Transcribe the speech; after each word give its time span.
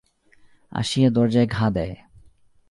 আসিয়া 0.71 1.09
দরজায় 1.09 1.47
ঘা 1.47 1.67
দেয়। 1.69 1.95